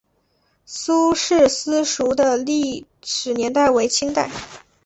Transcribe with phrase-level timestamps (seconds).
[0.65, 4.31] 苏氏私塾的历史年代为清代。